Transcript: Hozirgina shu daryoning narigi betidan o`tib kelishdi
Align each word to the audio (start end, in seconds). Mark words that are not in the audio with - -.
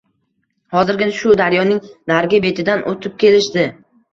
Hozirgina 0.75 1.13
shu 1.17 1.35
daryoning 1.41 1.83
narigi 2.13 2.43
betidan 2.47 2.85
o`tib 2.95 3.07
kelishdi 3.27 3.71